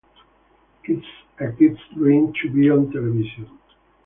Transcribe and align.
It's 0.85 1.05
a 1.39 1.51
kid's 1.51 1.77
dream 1.93 2.33
to 2.41 2.49
be 2.49 2.71
on 2.71 2.91
television. 2.91 3.47